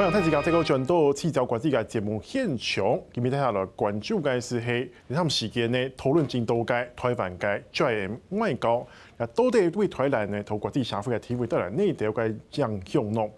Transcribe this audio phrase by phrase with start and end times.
[0.00, 8.78] 欢迎大家这个转到七招国际嘅节目现场，今日睇下来关注嘅是喺他们时间呢讨论进度嘅台湾嘅 JM 外交，
[9.18, 13.30] 啊到底为台湾呢同国际社会嘅体会带来哪条嘅影响咯？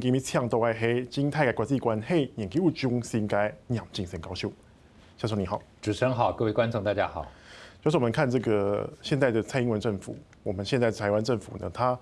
[0.00, 4.50] 今日请到嘅系金泰嘅国际关系研究中心嘅杨金城教授，
[5.18, 7.26] 教授你好，主持人好，各位观众大家好。
[7.82, 11.98] 就是我们看这个现在的蔡英文政府，我们现在台湾政府呢，它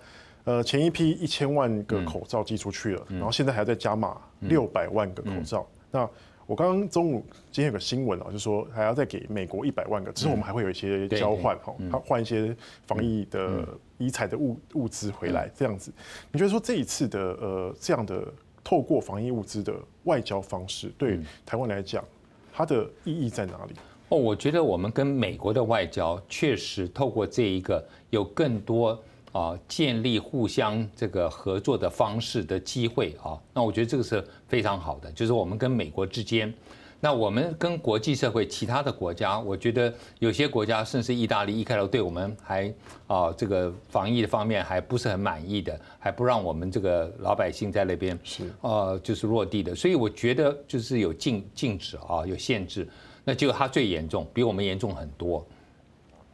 [0.47, 5.67] 呃前一批一千万个口罩寄出去了，然后现在还要再加码六百万个口罩。
[5.91, 6.09] 那
[6.47, 13.67] 我刚刚中午今天有个新闻啊，就说还要再给美国一百万个，之后我们还会有一些交换哈，他换一些防疫的
[13.99, 15.93] 医材的物物资回来这样子。
[16.31, 18.23] 你觉得说这一次的呃这样的
[18.63, 19.75] 透过防疫物资的
[20.05, 22.05] 外交方式，对台湾来讲，
[22.53, 23.75] 它的意义在哪里？
[24.11, 28.97] 哦，我觉得我们跟美国的外交确实透过这一个有更多
[29.37, 35.13] 啊建立互相这个合作的方式的机会啊，那我觉得这个是非常好的。
[35.13, 36.53] 就是我们跟美国之间，
[37.01, 42.75] 那我们跟国际社会其他的国家，我觉得有些国家甚至意大利一开头对我们还
[43.07, 52.89] 啊这个防疫的方面还不是很满意的，还不让我们这个老百姓在那边是啊就是落地的，所以我觉得就是有禁禁止啊有限制。
[53.29, 55.45] 那就他最严重，比我们严重很多，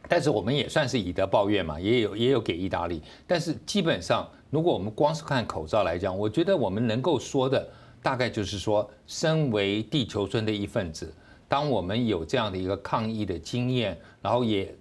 [0.07, 7.67] 但是我们也算是以德报怨嘛，也有也有给意大利，但是基本上，如果我们光是看口罩来讲，我觉得我们能够说的
[8.01, 11.13] 大概就是说，身为地球村的一份子，
[11.47, 14.73] 当我们有这样的一个抗疫的经验，然后也。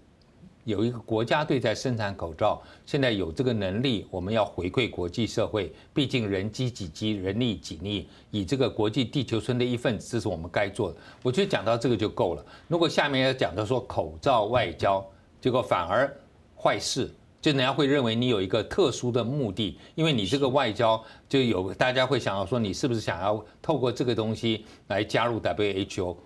[0.65, 5.73] 有一个国家队在生产口罩，现在有这个能力，我们要回馈国际社会。
[5.93, 10.97] 毕竟人机几机，人力几力，以这个国际地球村的一份子，这是我们该做的。
[11.25, 12.47] 我觉得讲到这个就够了。
[12.69, 15.05] 如果下面要讲到说口罩外交，
[15.43, 16.09] 结果反而
[16.57, 26.17] 坏事，就人家会认为你有一个特殊的目的，因为你这个外交就有大家会想要说你是不是想要透过这个东西来加入 WHO。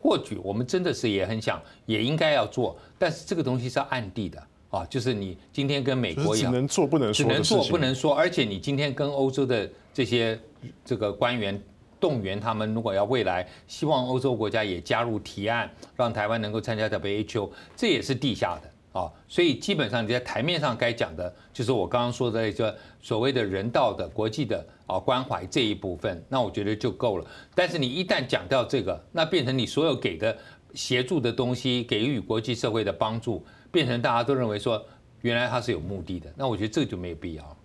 [0.00, 10.38] 或许我们真的是也很想，也应该要做，但是这个东西是暗地的啊，就是你今天跟美国一样，只能做不能说，只能做不能说，而且你今天跟欧洲的这些
[10.84, 11.60] 这个官员
[12.02, 18.68] 动员他们，如果要未来希望欧洲国家也加入提案，让台湾能够参加 WHO，这也是地下的。
[19.00, 27.26] 啊，所以基本上你在台面上该讲的，就是我刚刚说的一个所谓的人道的国际的啊关怀这一部分，那我觉得就够了。
[27.54, 30.36] 但是你一旦讲到这个，那变成你所有给的
[30.74, 34.84] 协助的东西，给予国际社会的帮助，变成大家都认为说
[35.22, 37.56] 原来它是有目的的，那我觉得这个就没有必要。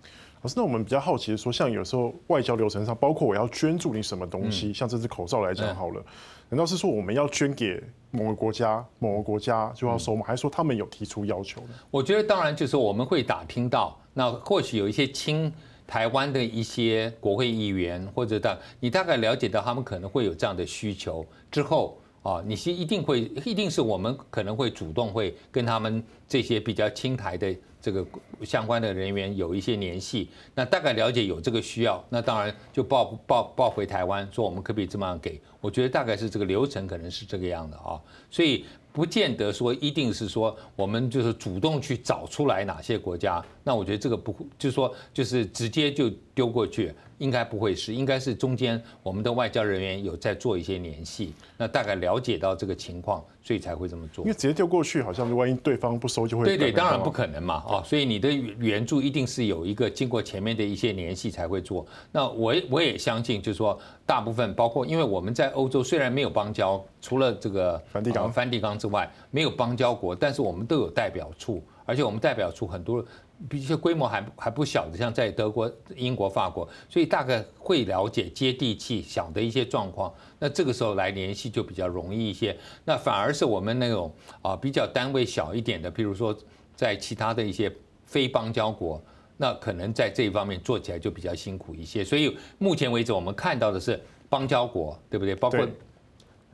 [0.41, 6.03] 老师，那我们比较好奇的说，像有时候外交流程上，包括我要捐助你什么东西，像这只口罩来讲好了。
[6.49, 10.23] 难道是说我们要捐给某个国家，某个国家就要收吗？
[10.25, 11.69] 还是说他们有提出要求呢？
[11.91, 15.51] 我觉得当然就是我们会打听到，那或许有一些亲
[15.85, 27.55] 台湾的一些国会议员，或者大你大概了解到他们可能会有这样的需求之后啊，你是一定会一定是我们可能会主动会跟他们这些比较亲台的。
[27.79, 28.05] 这个
[28.43, 35.39] 相关的人员有一些联系，那大概了解有这个需要，那当然就报报报回台湾，说我们可不可以这么样给？
[35.61, 46.93] 我觉得大概是这个流程，可能是这个样的啊，所以不见得说一定是说我们就是主动去找出来哪些国家，那我觉得这个不就是说就是直接就丢过去。
[47.19, 54.23] 应该不会是，应该是中间我们的外交人员有在做一些联系，那大概了解到这个情况，所以才会这么做。
[54.23, 56.45] 因为直接丢过去，好像万一对方不收就会。
[56.45, 61.83] 对对，当然不可能嘛，啊，所以你的援助一定是有一个经过前面的一些联系才会做。
[62.11, 73.03] 那我我也相信，就是说大部分包括，因为我们在欧洲虽然没有邦交，除了这个梵蒂冈、梵蒂冈之外，没有邦交国，但是我们都有代表处，而且我们代表处很多。
[73.47, 80.13] 比些规模还还不小的，像在德国、英国、法国，所以大概会了解接地气、小的一些状况。
[80.39, 82.57] 那这个时候来联系就比较容易一些。
[82.83, 84.11] 那反而是我们那种
[84.41, 86.35] 啊比较单位小一点的，譬如说
[86.75, 87.71] 在其他的一些
[88.05, 89.01] 非邦交国，
[89.37, 92.03] 那可能在这一方面做起来就比较辛苦一些。
[92.03, 95.35] 所以目前为止，我们看到的是邦交国，对不对？
[95.35, 95.67] 包括。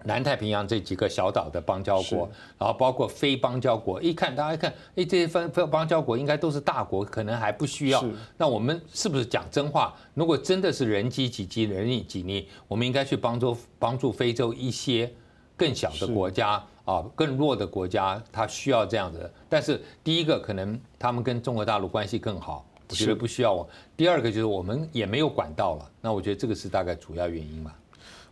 [0.05, 8.03] 南太平洋这几个小岛的邦交国，然后包括非邦交国，一看大家一看，哎，这些非非邦交国应该都是大国，可能还不需要。
[8.37, 9.93] 那我们是不是讲真话？
[10.13, 15.11] 如果真的是人机几机，人力几力，我们应该去帮助帮助非洲一些
[15.55, 19.31] 更小的国家啊，更弱的国家，他需要这样子。
[19.47, 23.67] 但是第一个可能他们跟中国大陆关系更好，我觉得不需要我。
[23.95, 27.73] 第二个就是我们也没有管道了，那我觉得这个是大概主要原因吧。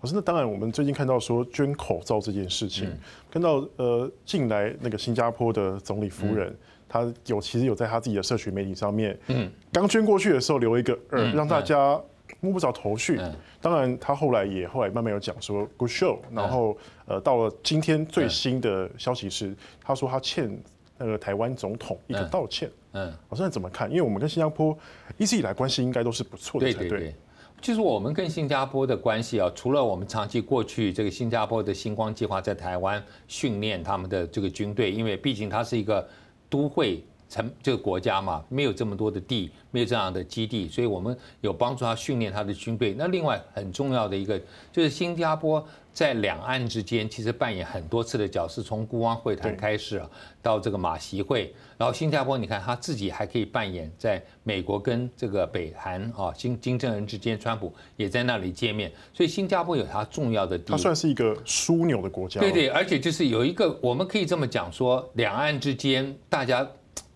[0.02, 2.90] 可是那当然，我们最近看到说捐口罩这件事情，
[3.30, 6.56] 看到呃近来那个新加坡的总理夫人，
[6.90, 12.02] 她有其实有在她自己的社群媒体上面，嗯，刚捐过去的时候留一个二，让大家
[12.40, 13.20] 摸不着头绪。
[13.62, 16.76] 当然，她后来也后来慢慢有讲说 good show，然后
[17.06, 20.50] 呃，到了今天最新的消息是，她说她欠
[20.98, 22.68] 那个台湾总统一个道歉。
[22.94, 23.88] 嗯，我现在怎么看？
[23.90, 24.76] 因为我们跟新加坡
[25.18, 27.16] 一直以来关系应该都是不错的才对。
[27.62, 36.06] 就是我们跟新加坡的关系啊，除了我们长期过去这个新加坡的星光计划在台湾训练他们的这个军队，因为毕竟它是一个
[36.50, 42.94] 都会城这个国家嘛，没有这么多的地，没有这样的基地，所以我们有帮助他训练他的军队。
[42.96, 44.40] 那另外很重要的一个
[44.72, 45.66] 就是新加坡。
[45.94, 50.10] 在两岸之间，其实扮演很多次的角色，从孤汪会谈开始啊，
[50.42, 60.78] 到这个马习会，然后新加坡，你看他自己还可以扮演在美国跟这个北韩啊金金正恩之间，川普也在那里见面，所以新加坡有它重要的地位。
[60.78, 62.40] 它算是一个枢纽的国家。
[62.40, 66.66] 对对，而且就是有一个，我们可以这么讲说，两岸之间大家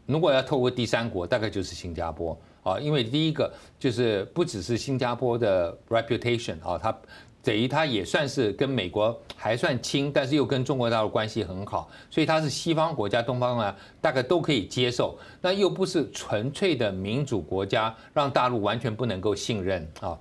[0.05, 6.97] 如果要透过第三国，大概就是新加坡啊，因为第一个就是不只是新加坡的 reputation 啊，它。
[7.45, 15.15] 等于它也算是跟美国还算亲，但是又跟中国大陆关系很好，所以它是西方国家、东方啊，大概都可以接受。
[15.41, 20.17] 那又不是纯粹的民主国家，让大陆完全不能够信任啊。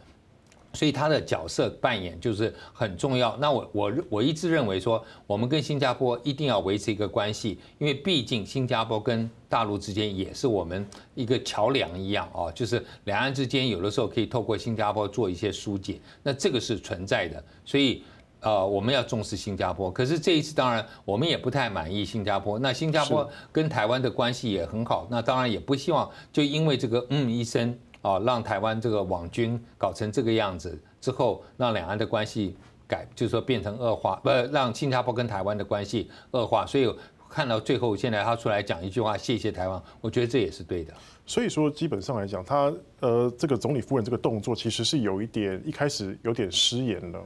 [0.75, 3.37] 所以他的角色扮演就是很重要。
[3.39, 17.43] 那我我我一直认为说，我们跟新加坡一定要维持一个关系，因为毕竟新加坡跟大陆之间也是我们一个桥梁一样哦，就是两岸之间有的时候可以透过新加坡做一些疏解，那这个是存在的。
[17.65, 18.03] 所以
[18.41, 19.91] 呃，我们要重视新加坡。
[19.91, 22.59] 可是这一次当然我们也不太满意新加坡。
[22.59, 27.79] 那新加坡跟台湾的关系也很好，那当然也不希望就因为这个嗯一声。
[28.05, 32.55] 啊，让台湾这个网军搞成这个样子之后，让两岸的关系
[32.87, 36.67] 改，就是说变成恶化，不，让新加坡跟台湾的关系恶化。
[36.67, 36.95] 所以
[37.31, 40.93] 看到最后，现在他出来讲一句话，谢谢台湾，我觉得这也是对的。
[41.25, 42.71] 所以说，基本上来讲，他
[43.01, 47.25] 呃，这个总理夫人这个动作其实是有一点，一开始有点失言了。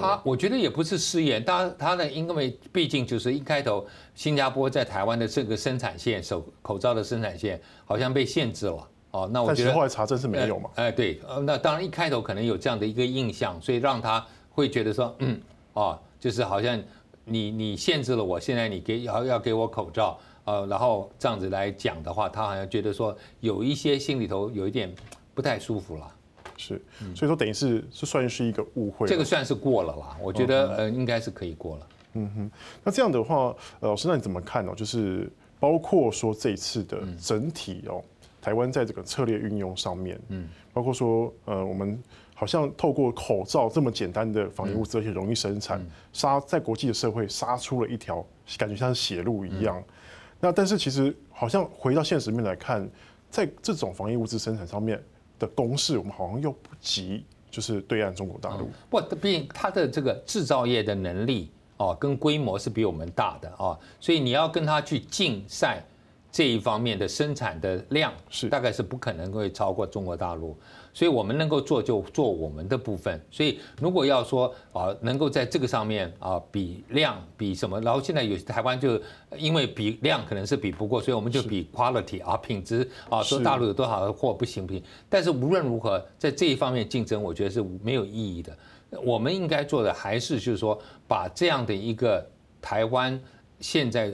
[0.00, 3.84] 他我觉得也不是失言，他他呢，因为毕竟就是一开头，
[4.14, 8.88] 新加坡在台湾的这个生产线，手口罩的生产线好像被限制了。
[9.12, 10.70] 哦，那我觉得后来查证是没有嘛？
[10.76, 15.40] 哎，对，那当然一开头可能有这样的一个印象，所以让他会觉得说，嗯，
[15.72, 16.80] 哦，就是好像
[17.24, 24.94] 你你限制了我，现在你给要要给我口罩，呃，然后这样子来讲的话，他好像觉得说有一些心里头有一点
[25.34, 26.08] 不太舒服了。
[26.56, 26.80] 是，
[27.16, 29.08] 所以说等于是是算是一个误会。
[29.08, 31.86] 这个算是过了啦，我觉得呃应该是可以过了。
[32.12, 32.50] 嗯哼，
[32.84, 34.72] 那这样的话，呃，老师那你怎么看呢？
[34.76, 35.28] 就是
[35.58, 38.00] 包括说这一次的整体哦。
[38.40, 42.02] 台湾在这个策略运用上面，嗯，包括说，呃，我们
[42.34, 48.24] 好像透过口罩这么简单的防疫物资，而且容易生产，杀在国际的社会杀出了一条
[48.56, 49.82] 感觉像是血路一样。
[50.40, 52.88] 那但是其实好像回到现实面来看，
[53.28, 54.98] 在这种防疫物资生产上面
[55.38, 58.70] 的攻势，我们好像又不及就是对岸中国大陆。
[58.88, 65.84] 不，毕竟它的这个制造业的能力哦，跟规模是比我们大的啊，所以你要跟他去竞赛。
[66.32, 70.56] 这一方面的生产的量是大概是不可能会超过中国大陆，
[70.94, 73.20] 所以我们能够做就做我们的部分。
[73.32, 79.00] 所以如果要说啊，能够在这个上面啊比量比什么，然后现在有台湾就
[79.36, 84.80] 因为比量可能是比不过，所以我们就比 quality 啊品质啊，说大陆有多少的货不行不行。
[85.08, 88.56] 但是无论如何，在这一方面竞争，我觉得是没有意义的。
[89.02, 92.24] 我们应该做的还是就是说，把这样的一个
[92.62, 93.20] 台湾
[93.58, 94.12] 现在。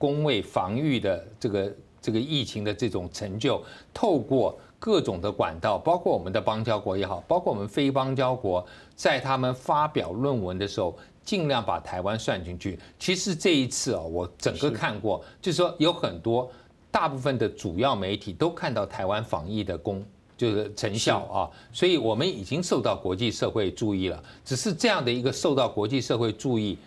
[0.00, 8.66] 公卫防御的这个这个疫情的这种成就，透过各种的管道，包括我们的邦交国也好，包括我们非邦交国，
[8.96, 12.78] 在他们发表论文的时候，尽量把台湾算进去。
[12.98, 16.50] 其实这一次啊，我整个看过，就是说有很多
[16.90, 20.02] 大部分的主要媒体都看到台湾防疫的功，
[20.34, 24.24] 就是成效啊，所以我们已经受到国际社会注意了。
[24.46, 26.78] 只是这样的一个受到国际社会注意。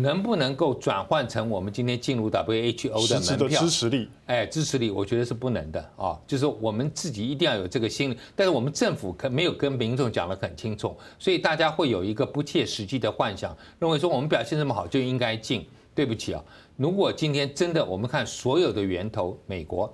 [0.00, 3.60] 能不能够转换成我们今天进入 WHO 的门票？
[3.60, 6.16] 支持力，哎，支持力，我觉得是不能的啊。
[6.26, 15.66] 就是我们自己一定要有这个心理，但是我们政府可没有跟民众讲得很清楚，所以大家会有一个不切实际的幻想，认为说我们表现这么好就应该进。
[15.94, 16.40] 对不起啊，
[16.76, 19.92] 如果今天真的我们看所有的源头，美国，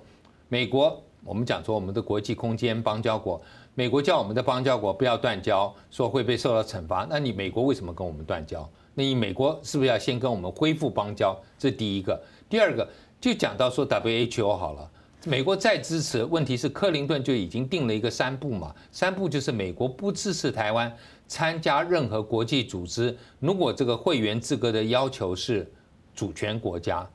[0.49, 3.41] 美国，我们讲说我们的国际空间邦交国，
[3.73, 8.69] 美国叫我们的邦交国不要断交，说会被受到惩罚，那你美国为什么跟我们断交？
[8.95, 11.37] 那你美国是不是要先跟我们恢复邦交？
[11.59, 12.19] 这第一个。
[12.49, 12.87] 第二个
[13.21, 14.89] 就讲到说 WHO 好了，
[15.25, 20.91] 美国再支持，问题是克林顿就已经定了一个三步嘛，三步就是美国不支持台湾
[21.27, 25.69] 参加任何国际组织，如果这个会员资格的要求是
[26.15, 27.07] 主权国家，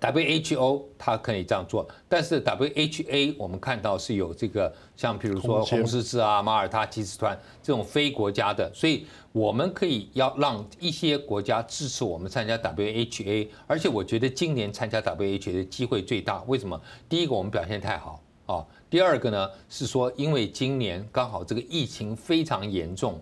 [0.00, 16.42] WHO 它可以这样做，但是 WHA 我们看到是有这个像比如说红十字啊、马耳他骑士团这种非国家的，所以我们可以要让一些国家支持我们参加 WHA，而且我觉得今年参加 WHA 的机会最大。
[16.46, 16.80] 为什么？
[17.08, 23.20] 第一个我们表现太好啊，第二个呢是说因为今年刚好这个疫情非常严重，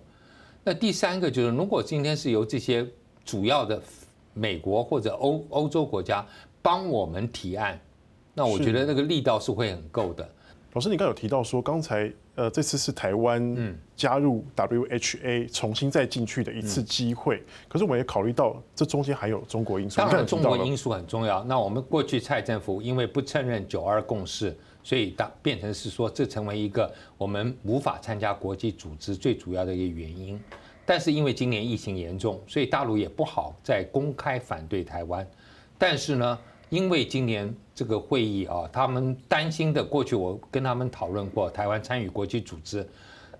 [0.65, 2.85] 那第三个就是如果今天是由这些
[3.25, 3.81] 主要的
[4.33, 6.27] 美国或者欧欧洲国家。
[6.65, 7.79] 帮我们提案，
[8.33, 10.27] 那我觉得那个力道是会很够的。
[10.73, 19.99] 老师，你刚有提到说，刚才呃这次是台湾加入 WHA 重新再进去的一次机会，可是我们也考虑到这中间还有中国因素。
[19.99, 21.45] 当然，中国因素很重要。
[21.45, 30.41] 那我们过去蔡政府因为不承认九二共识，所以当变成是说这成为一个我们无法参加国际组织最主要的一个原因。
[30.87, 35.29] 但是因为今年疫情严重，所以大陆也不好再公开反对台湾。
[35.77, 36.39] 但是呢，
[36.71, 42.87] 因为今年这个会议啊，他们担心的，过去我跟他们讨论过，台湾参与国际组织，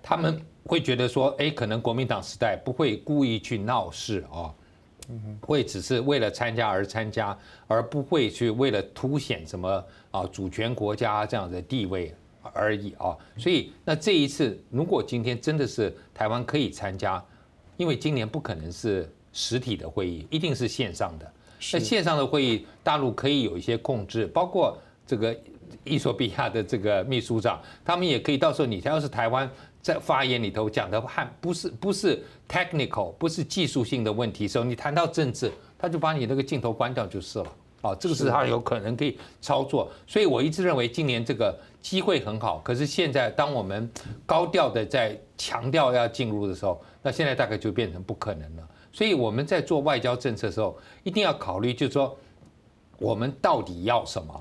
[0.01, 4.53] 他们会觉得说，哎，可能国民党时代不会故意去闹事啊，
[5.41, 12.13] 会只是为了参加而参加，而不会去为了凸显什么啊主权国家这样的地位
[12.53, 13.17] 而已啊。
[13.37, 17.23] 所以那这一次，如果今天真的是台湾可以参加，
[17.77, 21.31] 因为今年不可能是实体的会议，一定是线上的。
[21.71, 25.35] 在线上的会议，大陆可以有一些控制，包括这个
[25.83, 29.49] 伊索比亚的这个秘书长，他们也可以到时候你要是台湾
[29.81, 37.45] 在发言里头讲的汉，不是不是 technical，不是技术性的问题的时候，你谈到政治，他就把你那个镜头关掉就是了。
[37.81, 39.91] 哦，这个是他有可能可以操作。
[40.07, 43.87] 所以我一直认为今年这个机会很好，可是现在当我们
[44.25, 48.67] 高调的在强调要进入的时候，那现在大概就变成不可能了。
[48.95, 52.17] 所以我们在做外交政策的时候，一定要考虑，就是说，
[52.97, 54.33] 我们到底要什么？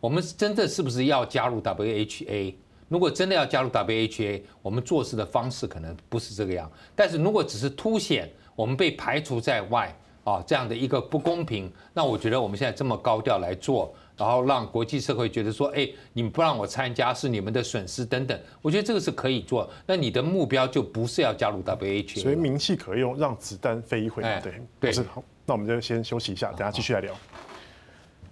[0.00, 2.56] 我们真的是不是要加入 WHA？
[2.88, 6.68] 如果真的要加入 WHA，我们做事的方式可能不是这个样。
[6.96, 13.94] 但是如果只是凸显我们被排除在外啊，这样的一个不公平，那我觉得我们现在这么高调来做。
[14.16, 18.38] 然后让国际社会觉得说，哎，你们不让我参加是你们的损失等等。
[18.60, 19.66] 我觉得这个是可以做。
[19.86, 24.22] 那你的目标就不是要加入 WHA，所以名气可用，让子弹飞一回。
[24.22, 25.24] 哎、对，对，是好。
[25.46, 27.14] 那我们就先休息一下，等下继续来聊。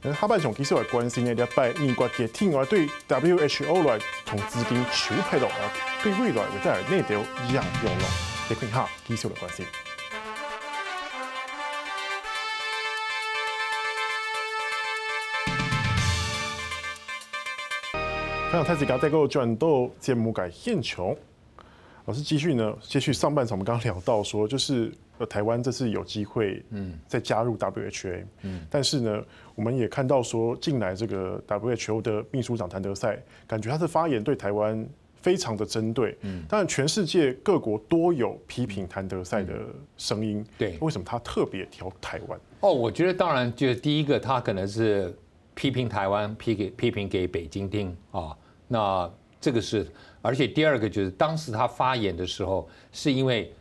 [0.02, 5.48] 嗯，下半场其实我关心的礼拜，美国嘅听话对 WHO 来从资金筹配到，
[6.02, 7.18] 对未来会带来哪条
[7.54, 8.06] 样用咯？
[8.50, 9.64] 你看下，继续来关心。
[18.48, 21.14] 非常太子家带个转到节目改现场，
[22.06, 26.98] 老师继续呢，继续上半场我们刚刚聊到说，就是呃台湾这次有机会嗯。
[27.06, 29.22] 再加入 WHA，嗯，但是呢，
[29.54, 34.88] 我们也看到说近来这个 WHO 的秘书长谭德赛，感觉他的发言对台湾
[35.20, 39.52] 非常的针对，嗯，当然全世界各国多有批评谭德赛的
[39.98, 42.40] 声音，对，为什么他特别挑台湾？
[42.60, 45.14] 哦，我觉得当然就第一个他可能是。
[45.58, 48.30] 批评台湾，批给批评给北京听啊，
[48.68, 49.84] 那这个是，
[50.22, 53.52] 而且第二个就是当时他发言的时候，是因为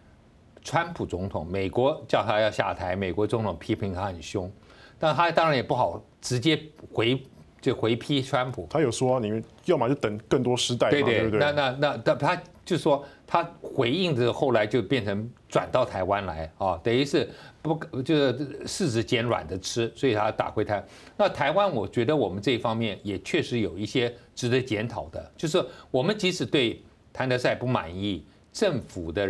[0.61, 4.51] 川普总统，美国叫他要下台，美国总统批评他很凶，
[4.99, 6.61] 但他当然也不好直接
[6.93, 7.19] 回
[7.61, 8.67] 就回批川普。
[8.69, 17.29] 他有说你们要么就等更多时代，对对，对对，那那那那他就说他回应的后来就变成转到台湾来啊，等于是。
[17.59, 18.33] 不，就是
[18.65, 20.81] 柿子捡软的吃，所以他打回台。
[21.17, 25.61] 那台湾，我觉得我们这一方面也确实有一些值得检讨的，就是
[25.91, 29.29] 我们即使对谭德赛不满意，政府的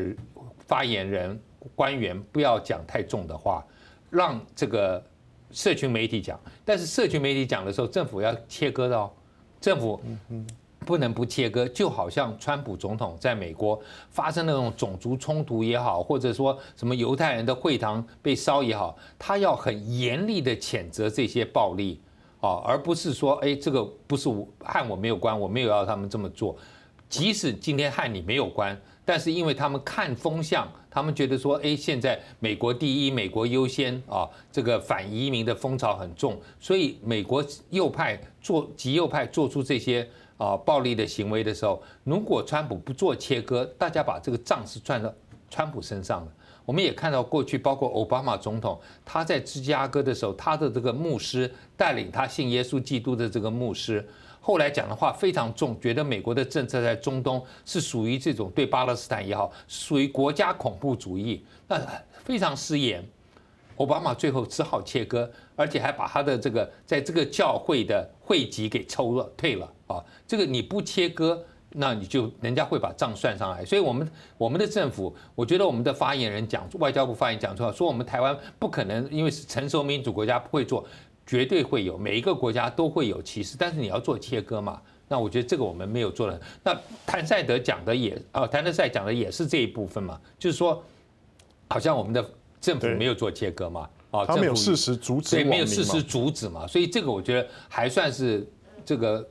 [0.67, 1.39] 发言人
[1.74, 3.65] 官员不要讲太重的话，
[4.12, 5.03] 让这个
[5.51, 6.39] 社群媒体讲。
[6.63, 9.13] 但是社群媒体讲的时候，政府要切割到
[9.60, 10.00] 政府。
[10.86, 13.77] 不能不切割，就好像川普总统在美国
[14.10, 22.00] 发生那种种族冲突也好，或者说什么犹太人的会堂被烧也好，他要很严厉的谴责这些暴力
[22.39, 26.56] 啊，而不是说，哎，这个不是我和我没有关，我没有要他们这么做。
[27.10, 40.06] 即使今天和你没有关，但是因为他们看风向，他们觉得说，哎，现在美国第一，美国优先啊，这个反移民的风潮很重，所以美国右派做极右派做出这些。
[40.40, 45.12] 啊，暴力的行为的时候，如果川普不做切割，大家把这个账是算到
[45.50, 46.32] 川普身上的。
[46.64, 54.08] 我们也看到过去，包括奥巴马总统，他在芝加哥的时候，他的这个牧师带领他信耶稣基督的这个牧师，
[54.48, 61.77] 后来讲的话非常重，觉得美国的政策在中东是属于这种对巴勒斯坦也好，属于国家恐怖主义，那
[62.24, 63.04] 非常失言。
[63.75, 70.01] 奥巴马最后只好切割，而且还把他的这个在这个教会的会籍给抽了退了啊。
[70.25, 73.66] 这个你不切割，那你就人家会把账算上来。
[73.66, 80.84] 所以我们我们的政府，我觉得我们的发言人讲，外交部发言讲出来，说我们台湾不可能，因为是成熟民主国家不会做，
[81.27, 84.81] 绝对会有，每一个国家都会有歧视，但是你要做切割嘛。
[85.07, 86.41] 那我觉得这个我们没有做的。
[86.63, 90.84] 那谭赛德讲的也啊，谭德赛讲的也是这一部分嘛，就是说，
[91.67, 92.27] 好像我们的。
[92.60, 93.88] 政府没有做切割嘛？
[94.10, 98.46] 啊，他没有事实阻止，对，没有事实阻止嘛，所以这个我觉得还算是
[98.84, 99.25] 这个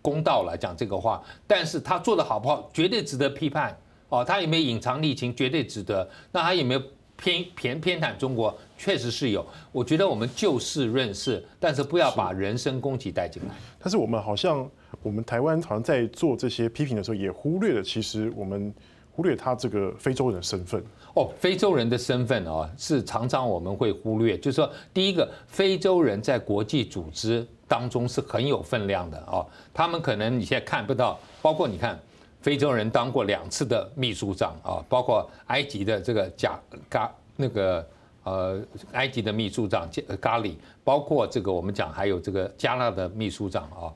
[0.00, 1.22] 公道了讲这个话。
[1.46, 4.24] 但是他做的好不好，绝对值得批判哦。
[4.24, 6.08] 他有没有隐藏利情，绝对值得。
[6.32, 6.82] 那他有没有
[7.16, 9.44] 偏偏偏袒中国，确实是有。
[9.72, 13.54] 我觉得我们就事论事，但是不要把人身攻击带进来。
[13.78, 14.68] 但是我们好像，
[15.02, 18.74] 我们台湾好像在做这些批评的时候，也忽略了其实我们。
[19.16, 24.36] 忽略他这个非洲人的身份哦，非洲人的身份啊，是常常我们会忽略。
[24.36, 29.46] 就是说，第一个，非洲人在国际组织当中是很有分量的啊。
[29.72, 31.96] 他们可能你现在看不到，包括你看，
[32.40, 37.86] 非洲人当过两次的秘书长啊，包括埃及的这个贾嘎那个
[38.24, 38.60] 呃，
[38.92, 39.88] 埃及的秘书长
[40.20, 43.92] 咖喱，包括这个我们讲还有这个加纳的秘书长啊，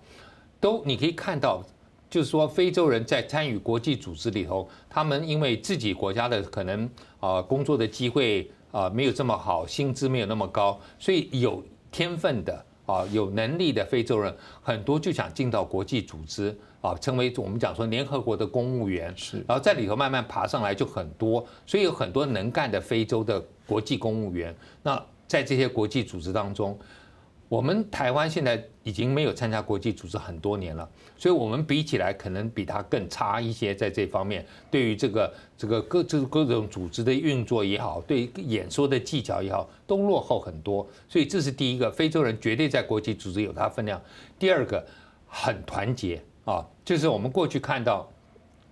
[0.61, 1.63] 都你可以看到。
[2.11, 6.89] 就是说，非洲人在参与国际组织里头，他们因为自己国家的可能
[7.21, 24.53] 啊工作的机会啊没有这么好，薪资没有那么高，所以有天分的啊有能力的非洲人很多就想进到国际组织啊，成为我们讲说联合国的公务员，是，然后在里头慢慢爬上来就很多，所以有很多能干的非洲的国际公务员。
[24.83, 26.77] 那在这些国际组织当中。
[27.49, 40.87] 我们台湾现在已经没有参加国际组织很多年了，所以我们比起来可能比他更差一些，在这方面，对于这个这个各这各种组织的运作也好，对演说的技巧也好，都落后很多。
[41.09, 43.99] 所以这是第一个，非洲人绝对在国际组织有他分量。
[44.39, 44.87] 第二个，
[45.27, 48.07] 很团结啊，就是我们过去看到，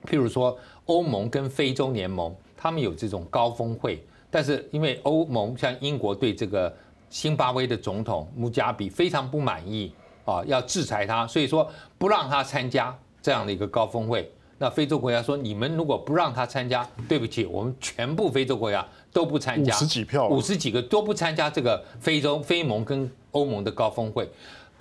[0.04, 6.74] 譬如说欧盟跟非洲联盟，他们有这种高峰会，但是因为欧盟像英国对这个。
[7.08, 9.92] 新巴威的总统穆加比非常不满意
[10.24, 14.28] 啊，要制裁他，所以说不让他参加这样的一个高峰会。
[14.58, 24.28] 那非洲国家说，你们如果不让他参加，对不起，我们全部非洲国家都不参加，五十几票，五十几个都不参加这个非洲非盟跟欧盟的高峰会。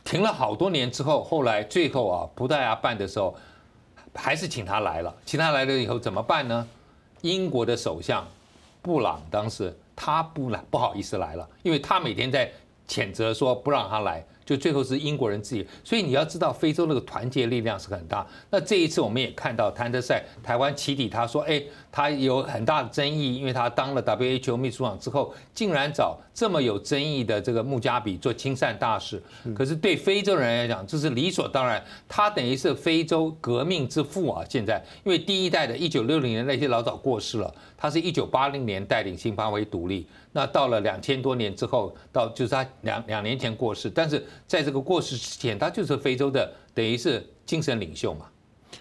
[0.04, 3.36] 停了好多年之后，后来最后啊，葡萄牙办的时候，
[4.16, 5.16] 还是请他来了。
[5.26, 6.68] 请他来了以后怎么办呢？
[7.22, 8.26] 英国的首相
[8.86, 9.76] 布朗当时。
[9.98, 12.52] 他不来，不好意思来了，因为他每天在
[12.86, 14.22] 谴责说不让他来。
[14.44, 18.28] 就最后是英国人自己，所以你要知道非洲那个团结力量是很大。
[18.50, 21.64] 那这一次我们也看到谭德塞台湾起底，他说：“哎，
[21.96, 29.24] 他有很大的争议，因为他当了 WHO 秘书长之后，竟然找这么有争议的这个穆加比做亲善大使。
[29.56, 31.82] 可是对非洲人来讲，这是理所当然。
[32.06, 34.44] 他等于是非洲革命之父啊！
[34.50, 40.06] 现在因为第一代的1960年那些老早过世了，他是一九八零年带领新巴威独立。
[40.34, 44.22] 那到了两千多年之后，到就是他两两年前过世，但是。
[44.48, 48.26] 在这个过世之前，他就是非洲的，等于是精神领袖嘛。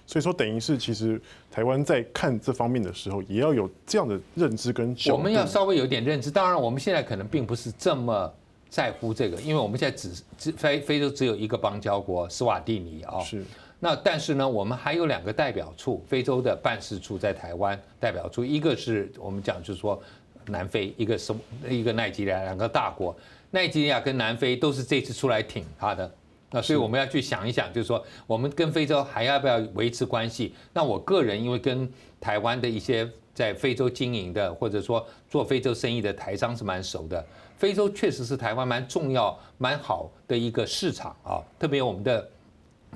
[0.06, 4.94] 所以说，等于是其实台湾在看这方面的时候，也要有这样的认知跟。
[5.10, 6.30] 我们要稍微有点认知。
[6.30, 8.32] 当然，我们现在可能并不是这么
[8.68, 13.20] 在乎这个，因为我们现在只只非非洲只有一个邦交国斯瓦蒂尼啊。
[13.20, 13.42] 是。
[13.80, 20.00] 那但是呢，我们还有两个代表处，非洲的办事处在台湾代表处，一个是我们讲就是说
[20.46, 21.34] 南非，一个是
[21.68, 23.14] 一个奈及利亚，两个大国。
[23.50, 26.10] 奈及利亚跟南非都是这次出来挺他的，
[26.54, 30.54] 那所以我们要去想一想，就是说我们跟非洲还要不要维持关系？
[30.72, 37.26] 那我个人因为跟台湾的一些在非洲经营的或者说做非洲生意的台商是蛮熟的，
[37.58, 42.24] 非洲确实是台湾蛮重要、蛮好的一个市场啊，特别我们的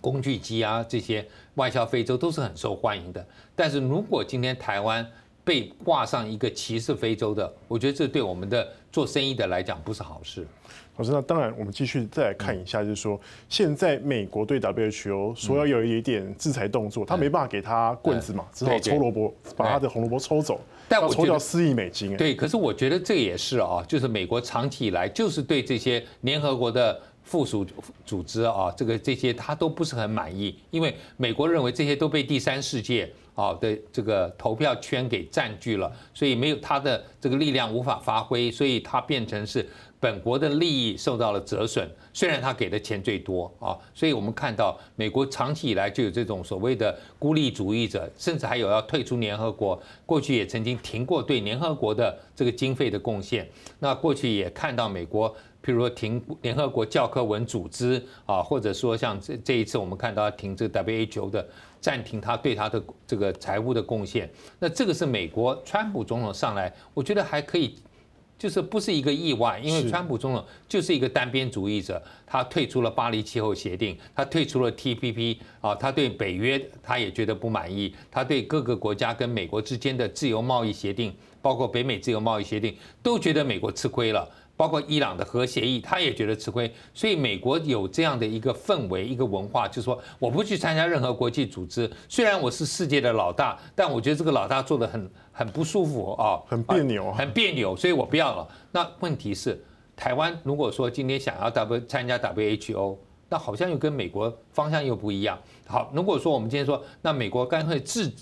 [0.01, 3.27] 工具机啊这些外销非洲都是很受欢迎的。
[3.57, 5.05] 但是如果今天台湾，
[5.45, 10.47] 被挂上一个歧视非洲的，我觉得这对我们的做生意的来讲不是好事。
[10.99, 22.17] 老师，那当然，我们继续再来看一下，就是说，现在美国对 WHO 说要有一点制裁动作，他没办法给他棍子嘛，只好抽萝卜，把他的红萝卜抽走，但我抽掉四亿美金。
[22.17, 27.65] 对，可是我觉得这也是啊，就是美国长期以来就是对这些联合国的附属
[28.05, 33.09] 组织啊，这个这些他都不是很满意，因为美国认为这些都被第三世界。
[33.39, 39.65] 好的，这个投票圈给占据了，所以没有他的这个力量无法发挥，所以他变成是
[40.01, 49.81] 本国的利益受到了折损，虽然他给的钱最多啊，所以我们看到美国长期以来就有这种所谓的孤立主义者，甚至还有要退出联合国。
[50.05, 53.49] 过去也曾经停过对联合国的这个经费的贡献。
[53.79, 55.33] 那过去也看到美国，
[55.65, 61.49] 譬如说停联合国教科文组织啊，或者说像这这一次我们看到停这个 WHO 的
[61.81, 64.31] 暂停，他对他的这个财务的贡献。
[64.59, 67.77] 那这个是美国川普总统上来，我觉得还可以。
[68.39, 84.29] 就是不是一个意外，因为川普总统就是一个单边主义者，他退出了巴黎气候协定，他退出了 TPP 啊，他对北约他也觉得不满意，他对各个国家跟美国之间的自由贸易协定，包括北美自由贸易协定，都觉得美国吃亏了。
[84.57, 98.49] 包括伊朗的核协议，他也觉得吃亏，所以美国有这样的一个氛围、一个文化，就是说我不去参加任何国际组织，虽然我是世界的老大，但我觉得这个老大做的很 很不舒服啊，很别扭，很别扭，所以我不要了。
[98.73, 102.97] 那问题是，台湾如果说今天想要 W 参加 WHO，
[103.29, 105.39] 那好像又跟美国方向又不一样。
[105.69, 108.13] 好，如果说我们今天说，那美国干脆自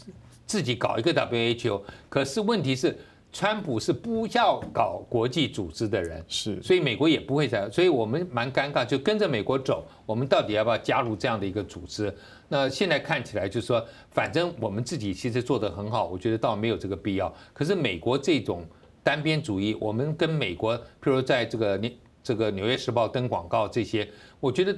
[0.46, 2.96] 自己搞一个 WHO，可是问题是。
[3.32, 9.84] 川普是不要搞国际组织的人，是，所以美国也不会在，所以我们蛮尴尬，就跟着美国走。
[10.06, 12.10] 我们到底要不要加入这样的一个组织？
[12.48, 17.30] 那现在看起来就是说，反正我们自己其实做得很好，我觉得倒没有这个必要。
[17.52, 18.64] 可是美国这种
[19.02, 21.80] 单边主义，我们跟美国，譬如在这个
[22.22, 24.08] 这个《纽约时报》登广告这些，
[24.40, 24.74] 我觉得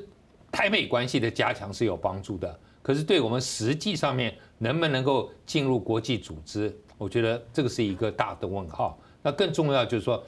[0.51, 2.59] 台美关系的加强是有帮助的。
[2.89, 6.75] 可是对我们实际上面能不能够进入国际组织？
[6.97, 8.99] 我觉得这个是一个大的问号。
[9.21, 10.25] 那更重要就是说，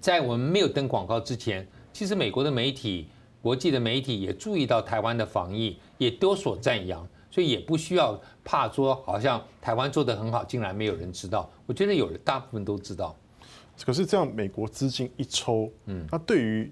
[0.00, 3.06] 在我们没有登广告之前，其实美国的媒体、
[3.40, 11.48] 国际的媒体也注意到台湾的防疫，也多所赞扬，所以也不需要怕说好像台湾做得很好，竟然没有人知道。
[11.66, 13.16] 我觉得有人大部分都知道。
[13.84, 16.68] 可是这样，美国资金一抽，嗯，那对于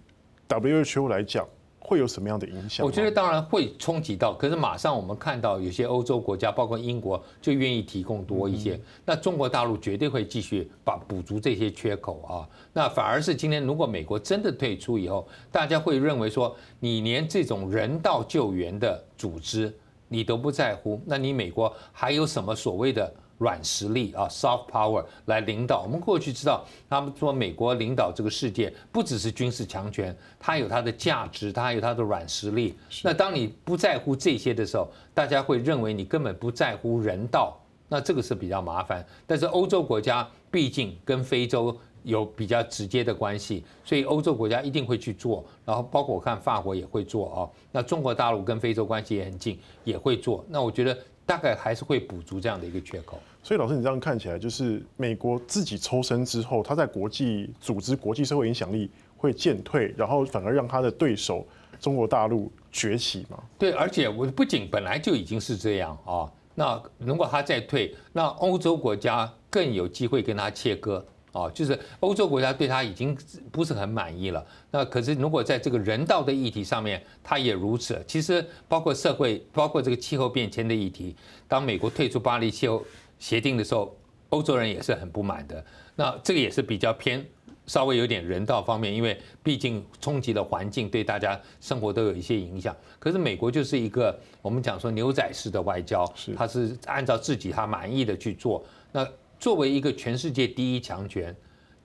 [0.48, 1.46] WHO 来讲，
[1.87, 2.85] 会有什么样的影响？
[2.85, 8.81] 我觉得当然会冲击到，可是马上我们看到有些欧洲国家，包括英国，就愿意提供多一些。
[9.05, 12.49] 那中国大陆绝对会继续把补足这些缺口啊。
[12.73, 19.70] 那反而是今天，如果美国真的退出以后，大家会认为说，你连这种人道救援的组织
[20.09, 23.12] 你都不在乎，那你美国还有什么所谓的？
[23.45, 25.83] 软实力啊，soft power 来领导。
[25.83, 32.75] 我们过去知道，他们说美国领导这个世界不只是军事强权，它有它的价值，它还有它的软实力。
[33.03, 37.55] 那当你不在乎这些的时候，大家会认为你根本不在乎人道，
[37.87, 39.05] 那这个是比较麻烦。
[39.27, 45.45] 但是欧洲国家毕竟跟非洲有比较直接的关系，所以欧洲国家一定会去做。
[45.67, 47.39] 然后包括我看法国也会做啊。
[47.71, 50.43] 那中国大陆跟非洲关系也很近，也会做。
[50.49, 50.97] 那我觉得。
[51.27, 53.19] 大概还是会补足这样的一个缺口。
[53.45, 61.47] 所以老师，你这样看起来，就是美国自己抽身之后，他在国际组织、国际社会影响力会渐退，然后反而让他的对手
[61.79, 63.39] 中国大陆崛起嘛？
[63.59, 71.05] 对，而且我不仅本来就已经是这样啊，那如果他再退，那欧洲国家更有机会跟他切割。
[71.33, 73.19] 哦，就是欧洲国家对他已经
[73.51, 74.47] 不是很满意了。
[74.71, 78.01] 那可是如果在这个人道的议题上面，他也如此。
[78.07, 81.17] 其实包括社会，包括这个气候变迁的议题，
[81.49, 82.81] 当美国退出巴黎气候
[83.25, 83.97] 协定的时候，
[84.29, 85.65] 欧洲人也是很不满的。
[85.97, 87.25] 那这个也是比较偏
[87.65, 92.77] 稍微有点人道方面，因为毕竟冲击的环境，对大家生活都有一些影响。
[92.99, 96.05] 可是美国就是一个我们讲说牛仔式的外交，
[96.37, 98.63] 他是按照自己他满意的去做。
[98.93, 99.09] 那
[99.41, 101.35] 作为一个全世界第一强权，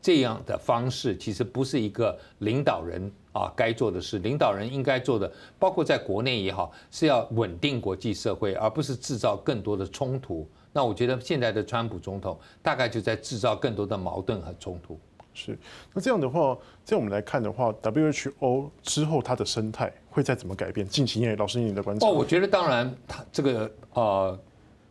[0.01, 4.19] 这样的方式其实不是一个领导人啊该做的事。
[4.19, 10.47] 领导人应该做的，包括在国内也好，是要稳定国际社会，而不是制造更多的冲突。
[10.71, 14.99] 那我觉得现在的川普总统大概就在制造更多的矛盾和冲突。
[15.33, 15.57] 是，
[15.93, 20.85] 那这样的话，在我们来看的话，WHO 之后它的生态会再怎么改变？
[20.87, 22.05] 近期内，老师你的观察？
[22.05, 24.39] 哦，我觉得当然，他这个呃，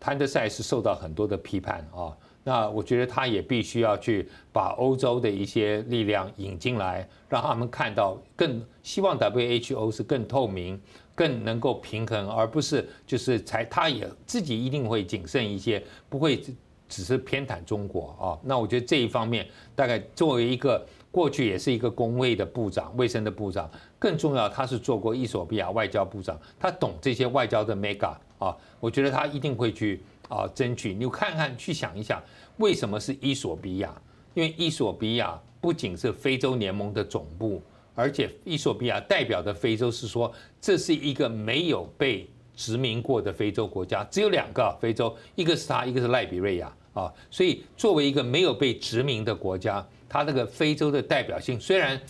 [0.00, 2.16] 谭德赛是受到很多的批判啊。
[2.44, 10.80] 那我觉得他也必须要去把欧洲的一些力量引进来，让他们看到更希望 WHO 是更透明、
[11.14, 16.42] 更能够平衡，而不是就是才他也自己一定会谨慎一些，不会
[16.88, 18.38] 只是偏袒中国啊。
[18.42, 30.00] 那我觉得这一方面，大概作为一个过去也是一个公卫的部长、卫生的部长，更重要他是做过伊索比亚外交部长，他懂这些外交的 mega 啊，我觉得他一定会去。
[30.28, 32.22] 啊，争取你看看，去想一想，
[32.58, 33.90] 为什么是伊索比亚？
[34.34, 37.60] 因为伊索比亚不仅是非洲联盟的总部，
[37.94, 47.12] 而且伊索比亚代表的非洲是说，这是一个没有被殖民过的非洲国家，只有两个非洲，一个是它，一个是赖比瑞亚啊。
[47.30, 52.00] 所以作为一个没有被殖民的国家，它那个非洲的代表性，虽然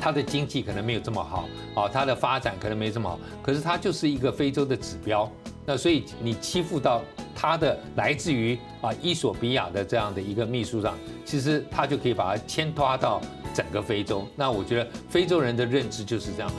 [0.00, 5.30] 它的经济可能没有这么好，啊，它的发展可能没这么好，可是它就是一个非洲的指标。
[5.66, 7.02] 那所以你欺负到
[7.34, 13.20] 他的来自于啊伊索比亚的这样的一个秘书上，其实他就可以把他牵拖到
[13.54, 14.26] 整个非洲。
[14.36, 16.50] 那我觉得非洲人的认知就是这样。